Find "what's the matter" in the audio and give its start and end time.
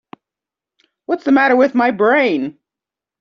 1.05-1.55